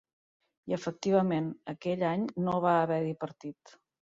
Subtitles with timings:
[0.71, 3.79] I efectivament, aquell any no va haver-hi partit.